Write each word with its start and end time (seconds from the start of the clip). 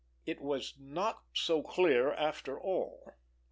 It 0.25 0.41
was 0.41 0.73
not 0.79 1.21
so 1.31 1.61
clear 1.61 2.11
after 2.13 2.59
all! 2.59 3.13